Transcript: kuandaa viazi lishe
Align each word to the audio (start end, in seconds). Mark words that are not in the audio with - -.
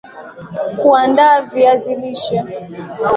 kuandaa 0.79 1.41
viazi 1.41 1.95
lishe 1.95 2.37